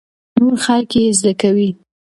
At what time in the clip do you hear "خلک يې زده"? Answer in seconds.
0.65-1.33